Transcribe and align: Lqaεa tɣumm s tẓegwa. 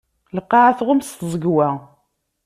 Lqaεa 0.37 0.77
tɣumm 0.77 1.01
s 1.07 1.11
tẓegwa. 1.19 1.69